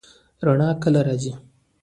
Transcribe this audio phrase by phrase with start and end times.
[0.45, 1.31] رڼا کله راځي؟